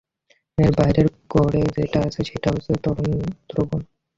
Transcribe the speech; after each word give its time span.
এর 0.57 0.71
বাহিরের 0.77 1.07
কোরে 1.31 1.61
যেটা 1.75 1.99
আছে 2.07 2.21
সেটা 2.29 2.49
হচ্ছে 2.53 2.73
তরল 2.83 3.11
দ্রবণ! 3.49 3.81